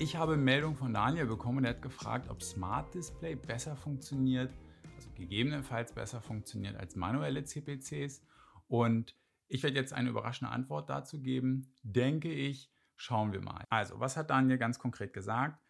Ich 0.00 0.16
habe 0.16 0.38
Meldung 0.38 0.76
von 0.76 0.94
Daniel 0.94 1.26
bekommen, 1.26 1.62
der 1.62 1.74
hat 1.74 1.82
gefragt, 1.82 2.30
ob 2.30 2.42
Smart 2.42 2.94
Display 2.94 3.34
besser 3.34 3.76
funktioniert, 3.76 4.50
also 4.96 5.10
gegebenenfalls 5.14 5.92
besser 5.92 6.22
funktioniert 6.22 6.74
als 6.74 6.96
manuelle 6.96 7.44
CPCs. 7.44 8.22
Und 8.66 9.14
ich 9.48 9.62
werde 9.62 9.76
jetzt 9.76 9.92
eine 9.92 10.08
überraschende 10.08 10.54
Antwort 10.54 10.88
dazu 10.88 11.20
geben, 11.20 11.74
denke 11.82 12.32
ich. 12.32 12.72
Schauen 12.96 13.34
wir 13.34 13.42
mal. 13.42 13.66
Also, 13.68 14.00
was 14.00 14.16
hat 14.16 14.30
Daniel 14.30 14.56
ganz 14.56 14.78
konkret 14.78 15.12
gesagt? 15.12 15.62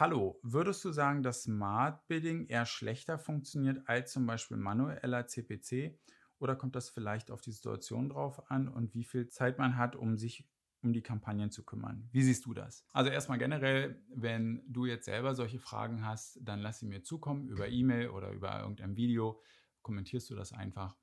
Hallo, 0.00 0.40
würdest 0.42 0.84
du 0.84 0.90
sagen, 0.90 1.22
dass 1.22 1.44
Smart 1.44 2.08
Bidding 2.08 2.46
eher 2.46 2.66
schlechter 2.66 3.20
funktioniert 3.20 3.88
als 3.88 4.10
zum 4.10 4.26
Beispiel 4.26 4.56
manueller 4.56 5.28
CPC? 5.28 5.96
Oder 6.40 6.56
kommt 6.56 6.74
das 6.74 6.88
vielleicht 6.88 7.30
auf 7.30 7.40
die 7.40 7.52
Situation 7.52 8.08
drauf 8.08 8.50
an 8.50 8.66
und 8.66 8.94
wie 8.94 9.04
viel 9.04 9.28
Zeit 9.28 9.60
man 9.60 9.76
hat, 9.76 9.94
um 9.94 10.18
sich 10.18 10.44
um 10.82 10.92
die 10.92 11.02
Kampagnen 11.02 11.50
zu 11.50 11.64
kümmern. 11.64 12.08
Wie 12.12 12.22
siehst 12.22 12.46
du 12.46 12.54
das? 12.54 12.84
Also 12.92 13.10
erstmal 13.10 13.38
generell, 13.38 14.02
wenn 14.14 14.62
du 14.66 14.86
jetzt 14.86 15.06
selber 15.06 15.34
solche 15.34 15.58
Fragen 15.58 16.04
hast, 16.04 16.38
dann 16.42 16.60
lass 16.60 16.78
sie 16.80 16.86
mir 16.86 17.02
zukommen 17.02 17.48
über 17.48 17.68
E-Mail 17.68 18.10
oder 18.10 18.30
über 18.30 18.60
irgendein 18.60 18.96
Video. 18.96 19.40
Kommentierst 19.82 20.30
du 20.30 20.34
das 20.34 20.52
einfach. 20.52 20.96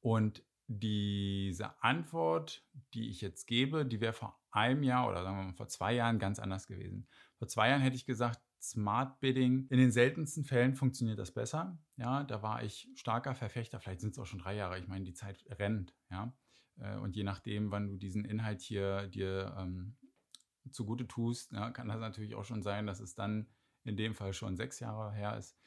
Und 0.00 0.42
diese 0.66 1.82
Antwort, 1.82 2.64
die 2.94 3.10
ich 3.10 3.20
jetzt 3.20 3.46
gebe, 3.46 3.84
die 3.84 4.00
wäre 4.00 4.12
vor 4.12 4.38
einem 4.50 4.82
Jahr 4.82 5.08
oder 5.08 5.22
sagen 5.22 5.36
wir 5.36 5.44
mal 5.44 5.54
vor 5.54 5.68
zwei 5.68 5.94
Jahren 5.94 6.18
ganz 6.18 6.38
anders 6.38 6.66
gewesen. 6.66 7.06
Vor 7.38 7.48
zwei 7.48 7.68
Jahren 7.68 7.82
hätte 7.82 7.96
ich 7.96 8.06
gesagt, 8.06 8.40
Smart 8.64 9.20
Bidding. 9.20 9.66
In 9.68 9.78
den 9.78 9.92
seltensten 9.92 10.44
Fällen 10.44 10.74
funktioniert 10.74 11.18
das 11.18 11.32
besser. 11.32 11.78
Ja, 11.96 12.24
da 12.24 12.42
war 12.42 12.62
ich 12.62 12.88
starker 12.94 13.34
Verfechter. 13.34 13.78
Vielleicht 13.78 14.00
sind 14.00 14.12
es 14.12 14.18
auch 14.18 14.24
schon 14.24 14.38
drei 14.38 14.56
Jahre. 14.56 14.78
Ich 14.78 14.88
meine, 14.88 15.04
die 15.04 15.12
Zeit 15.12 15.44
rennt. 15.50 15.94
Ja, 16.10 16.32
äh, 16.78 16.96
und 16.96 17.16
je 17.16 17.24
nachdem, 17.24 17.70
wann 17.70 17.88
du 17.88 17.96
diesen 17.96 18.24
Inhalt 18.24 18.60
hier 18.60 19.06
dir 19.08 19.54
ähm, 19.58 19.96
zugute 20.70 21.06
tust, 21.06 21.52
ja, 21.52 21.70
kann 21.70 21.88
das 21.88 22.00
natürlich 22.00 22.34
auch 22.34 22.44
schon 22.44 22.62
sein, 22.62 22.86
dass 22.86 23.00
es 23.00 23.14
dann 23.14 23.48
in 23.84 23.96
dem 23.96 24.14
Fall 24.14 24.32
schon 24.32 24.56
sechs 24.56 24.80
Jahre 24.80 25.12
her 25.12 25.36
ist. 25.36 25.58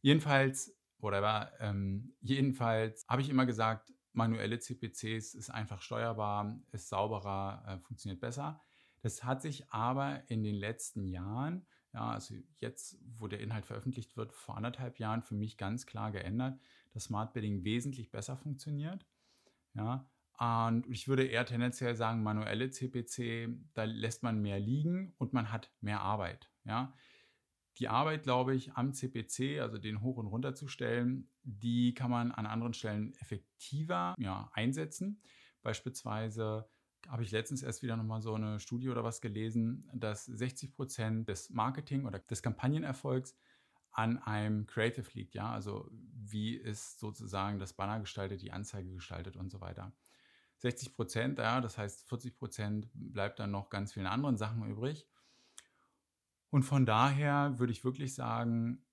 Jedenfalls, 0.00 0.76
oder 0.98 1.52
ähm, 1.60 2.16
jedenfalls 2.20 3.06
habe 3.08 3.22
ich 3.22 3.28
immer 3.28 3.46
gesagt, 3.46 3.92
manuelle 4.12 4.58
CPCs 4.58 5.34
ist 5.34 5.50
einfach 5.50 5.82
steuerbar, 5.82 6.58
ist 6.72 6.88
sauberer, 6.88 7.64
äh, 7.66 7.78
funktioniert 7.78 8.20
besser. 8.20 8.60
Das 9.02 9.24
hat 9.24 9.40
sich 9.40 9.70
aber 9.70 10.28
in 10.28 10.42
den 10.42 10.56
letzten 10.56 11.06
Jahren 11.06 11.66
ja, 11.92 12.12
also 12.12 12.34
jetzt, 12.58 12.98
wo 13.18 13.26
der 13.26 13.40
Inhalt 13.40 13.66
veröffentlicht 13.66 14.16
wird, 14.16 14.32
vor 14.32 14.56
anderthalb 14.56 14.98
Jahren 14.98 15.22
für 15.22 15.34
mich 15.34 15.56
ganz 15.56 15.86
klar 15.86 16.12
geändert, 16.12 16.60
dass 16.92 17.04
Smart 17.04 17.32
Bidding 17.32 17.64
wesentlich 17.64 18.10
besser 18.10 18.36
funktioniert. 18.36 19.06
Ja, 19.74 20.08
und 20.40 20.86
ich 20.88 21.06
würde 21.06 21.26
eher 21.26 21.44
tendenziell 21.44 21.94
sagen, 21.94 22.22
manuelle 22.22 22.70
CPC, 22.70 23.50
da 23.74 23.84
lässt 23.84 24.22
man 24.22 24.40
mehr 24.40 24.58
liegen 24.58 25.12
und 25.18 25.34
man 25.34 25.52
hat 25.52 25.70
mehr 25.82 26.00
Arbeit. 26.00 26.50
Ja, 26.64 26.94
die 27.78 27.88
Arbeit, 27.88 28.22
glaube 28.22 28.54
ich, 28.54 28.72
am 28.72 28.94
CPC, 28.94 29.60
also 29.60 29.76
den 29.76 30.00
hoch 30.00 30.16
und 30.16 30.26
runter 30.26 30.54
zu 30.54 30.66
stellen, 30.66 31.30
die 31.42 31.92
kann 31.92 32.10
man 32.10 32.32
an 32.32 32.46
anderen 32.46 32.72
Stellen 32.72 33.12
effektiver 33.20 34.14
ja, 34.18 34.50
einsetzen. 34.54 35.22
Beispielsweise 35.62 36.68
habe 37.06 37.22
ich 37.22 37.30
letztens 37.30 37.62
erst 37.62 37.82
wieder 37.82 37.96
nochmal 37.96 38.22
so 38.22 38.34
eine 38.34 38.60
Studie 38.60 38.88
oder 38.88 39.04
was 39.04 39.20
gelesen, 39.20 39.90
dass 39.94 40.24
60 40.24 40.72
Prozent 40.72 41.28
des 41.28 41.50
Marketing 41.50 42.06
oder 42.06 42.18
des 42.18 42.42
Kampagnenerfolgs 42.42 43.36
an 43.92 44.18
einem 44.18 44.66
Creative 44.66 45.06
liegt, 45.14 45.34
ja, 45.34 45.50
also 45.50 45.88
wie 45.90 46.54
ist 46.54 46.98
sozusagen 46.98 47.58
das 47.58 47.72
Banner 47.72 48.00
gestaltet, 48.00 48.40
die 48.40 48.52
Anzeige 48.52 48.92
gestaltet 48.92 49.36
und 49.36 49.50
so 49.50 49.60
weiter. 49.60 49.92
60 50.60 50.92
Prozent, 50.94 51.38
ja, 51.38 51.60
das 51.60 51.78
heißt 51.78 52.06
40 52.08 52.36
Prozent 52.36 52.88
bleibt 52.94 53.38
dann 53.38 53.50
noch 53.50 53.70
ganz 53.70 53.94
vielen 53.94 54.06
anderen 54.06 54.36
Sachen 54.36 54.62
übrig. 54.70 55.06
Und 56.50 56.64
von 56.64 56.84
daher 56.84 57.58
würde 57.58 57.72
ich 57.72 57.84
wirklich 57.84 58.14
sagen, 58.14 58.84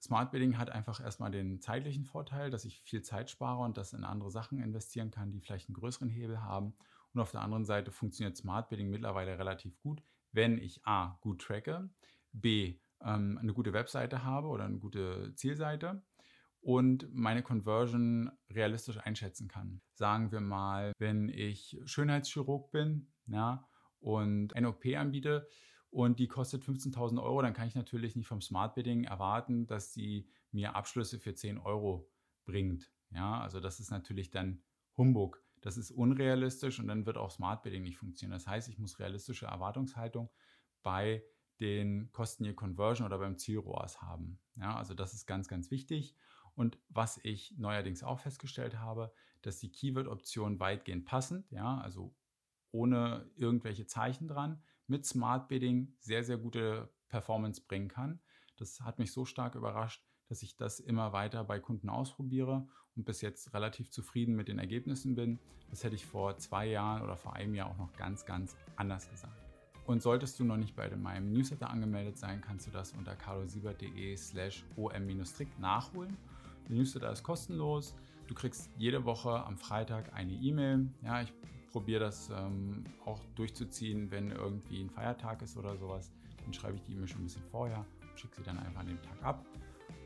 Smart 0.00 0.30
Bidding 0.30 0.58
hat 0.58 0.70
einfach 0.70 1.00
erstmal 1.00 1.32
den 1.32 1.60
zeitlichen 1.60 2.04
Vorteil, 2.04 2.50
dass 2.50 2.64
ich 2.64 2.80
viel 2.82 3.02
Zeit 3.02 3.30
spare 3.30 3.62
und 3.64 3.76
das 3.76 3.92
in 3.92 4.04
andere 4.04 4.30
Sachen 4.30 4.62
investieren 4.62 5.10
kann, 5.10 5.32
die 5.32 5.40
vielleicht 5.40 5.68
einen 5.68 5.74
größeren 5.74 6.08
Hebel 6.08 6.40
haben. 6.40 6.74
Und 7.12 7.20
auf 7.20 7.32
der 7.32 7.40
anderen 7.40 7.64
Seite 7.64 7.90
funktioniert 7.90 8.36
Smart 8.36 8.68
Bidding 8.68 8.90
mittlerweile 8.90 9.38
relativ 9.38 9.76
gut, 9.80 10.02
wenn 10.30 10.58
ich 10.58 10.86
A 10.86 11.18
gut 11.20 11.40
tracke, 11.40 11.90
B 12.32 12.78
ähm, 13.00 13.38
eine 13.38 13.54
gute 13.54 13.72
Webseite 13.72 14.22
habe 14.22 14.48
oder 14.48 14.66
eine 14.66 14.78
gute 14.78 15.34
Zielseite 15.34 16.02
und 16.60 17.12
meine 17.12 17.42
Conversion 17.42 18.30
realistisch 18.50 18.98
einschätzen 18.98 19.48
kann. 19.48 19.80
Sagen 19.94 20.32
wir 20.32 20.40
mal, 20.40 20.92
wenn 20.98 21.28
ich 21.28 21.78
Schönheitschirurg 21.84 22.70
bin 22.70 23.12
ja, 23.26 23.66
und 24.00 24.54
eine 24.56 24.68
OP 24.68 24.84
anbiete 24.96 25.48
und 25.90 26.18
die 26.18 26.28
kostet 26.28 26.64
15.000 26.64 27.22
Euro, 27.22 27.42
dann 27.42 27.54
kann 27.54 27.68
ich 27.68 27.74
natürlich 27.74 28.16
nicht 28.16 28.28
vom 28.28 28.40
Smart 28.40 28.74
Bidding 28.74 29.04
erwarten, 29.04 29.66
dass 29.66 29.92
sie 29.92 30.28
mir 30.50 30.74
Abschlüsse 30.74 31.18
für 31.18 31.34
10 31.34 31.58
Euro 31.58 32.10
bringt. 32.44 32.92
Ja, 33.10 33.40
also 33.40 33.60
das 33.60 33.80
ist 33.80 33.90
natürlich 33.90 34.30
dann 34.30 34.62
Humbug. 34.96 35.42
Das 35.60 35.76
ist 35.76 35.90
unrealistisch 35.90 36.78
und 36.78 36.88
dann 36.88 37.06
wird 37.06 37.16
auch 37.16 37.30
Smart 37.30 37.62
Bidding 37.62 37.82
nicht 37.82 37.98
funktionieren. 37.98 38.36
Das 38.36 38.46
heißt, 38.46 38.68
ich 38.68 38.78
muss 38.78 38.98
realistische 38.98 39.46
Erwartungshaltung 39.46 40.30
bei 40.82 41.24
den 41.60 42.12
Kosten 42.12 42.44
je 42.44 42.54
Conversion 42.54 43.06
oder 43.06 43.18
beim 43.18 43.36
Zielrohrs 43.36 44.00
haben. 44.00 44.38
Ja, 44.56 44.76
also 44.76 44.94
das 44.94 45.14
ist 45.14 45.26
ganz, 45.26 45.48
ganz 45.48 45.70
wichtig. 45.70 46.14
Und 46.58 46.76
was 46.88 47.20
ich 47.22 47.54
neuerdings 47.56 48.02
auch 48.02 48.18
festgestellt 48.18 48.80
habe, 48.80 49.12
dass 49.42 49.60
die 49.60 49.70
Keyword-Optionen 49.70 50.58
weitgehend 50.58 51.04
passend, 51.04 51.48
ja, 51.52 51.78
also 51.78 52.16
ohne 52.72 53.30
irgendwelche 53.36 53.86
Zeichen 53.86 54.26
dran, 54.26 54.60
mit 54.88 55.06
Smart 55.06 55.46
Bidding 55.46 55.94
sehr, 56.00 56.24
sehr 56.24 56.36
gute 56.36 56.92
Performance 57.08 57.62
bringen 57.64 57.86
kann. 57.86 58.18
Das 58.56 58.80
hat 58.80 58.98
mich 58.98 59.12
so 59.12 59.24
stark 59.24 59.54
überrascht, 59.54 60.04
dass 60.26 60.42
ich 60.42 60.56
das 60.56 60.80
immer 60.80 61.12
weiter 61.12 61.44
bei 61.44 61.60
Kunden 61.60 61.88
ausprobiere 61.88 62.66
und 62.96 63.04
bis 63.04 63.20
jetzt 63.20 63.54
relativ 63.54 63.92
zufrieden 63.92 64.34
mit 64.34 64.48
den 64.48 64.58
Ergebnissen 64.58 65.14
bin. 65.14 65.38
Das 65.70 65.84
hätte 65.84 65.94
ich 65.94 66.06
vor 66.06 66.38
zwei 66.38 66.66
Jahren 66.66 67.02
oder 67.02 67.16
vor 67.16 67.34
einem 67.34 67.54
Jahr 67.54 67.70
auch 67.70 67.78
noch 67.78 67.92
ganz, 67.92 68.26
ganz 68.26 68.56
anders 68.74 69.08
gesagt. 69.08 69.44
Und 69.86 70.02
solltest 70.02 70.40
du 70.40 70.44
noch 70.44 70.56
nicht 70.56 70.74
bei 70.74 70.90
meinem 70.96 71.32
Newsletter 71.32 71.70
angemeldet 71.70 72.18
sein, 72.18 72.40
kannst 72.40 72.66
du 72.66 72.72
das 72.72 72.94
unter 72.94 73.14
carlosiebert.de 73.14 74.16
slash 74.16 74.64
om-trick 74.76 75.56
nachholen. 75.60 76.16
Der 76.68 76.76
Newsletter 76.76 77.10
ist 77.10 77.22
kostenlos. 77.22 77.94
Du 78.26 78.34
kriegst 78.34 78.70
jede 78.76 79.04
Woche 79.04 79.44
am 79.44 79.56
Freitag 79.56 80.12
eine 80.14 80.32
E-Mail. 80.32 80.88
Ja, 81.02 81.22
ich 81.22 81.32
probiere 81.72 82.00
das 82.00 82.30
ähm, 82.30 82.84
auch 83.04 83.20
durchzuziehen, 83.36 84.10
wenn 84.10 84.30
irgendwie 84.30 84.82
ein 84.82 84.90
Feiertag 84.90 85.42
ist 85.42 85.56
oder 85.56 85.76
sowas. 85.76 86.12
Dann 86.44 86.52
schreibe 86.52 86.76
ich 86.76 86.82
die 86.82 86.92
E-Mail 86.92 87.08
schon 87.08 87.22
ein 87.22 87.24
bisschen 87.24 87.44
vorher 87.50 87.84
und 88.02 88.20
schicke 88.20 88.36
sie 88.36 88.42
dann 88.42 88.58
einfach 88.58 88.80
an 88.80 88.86
dem 88.86 89.00
Tag 89.02 89.22
ab. 89.22 89.46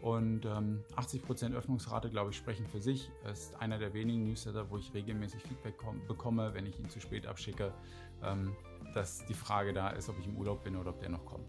Und 0.03 0.45
ähm, 0.47 0.83
80% 0.97 1.55
Öffnungsrate, 1.55 2.11
glaube 2.11 2.31
ich, 2.31 2.37
sprechen 2.37 2.67
für 2.67 2.81
sich. 2.81 3.11
Ist 3.31 3.55
einer 3.61 3.79
der 3.79 3.95
wenigen 3.95 4.25
Newsletter, 4.25 4.69
wo 4.71 4.79
ich 4.79 4.93
regelmäßig 4.95 5.43
Feedback 5.43 5.75
bekomme, 6.09 6.55
wenn 6.55 6.67
ich 6.67 6.79
ihn 6.79 6.89
zu 6.89 7.01
spät 7.01 7.27
abschicke, 7.27 7.73
ähm, 8.23 8.55
dass 8.95 9.25
die 9.27 9.35
Frage 9.35 9.73
da 9.73 9.91
ist, 9.91 10.09
ob 10.09 10.19
ich 10.19 10.27
im 10.27 10.37
Urlaub 10.37 10.65
bin 10.65 10.77
oder 10.77 10.91
ob 10.91 11.01
der 11.01 11.09
noch 11.09 11.25
kommt. 11.25 11.49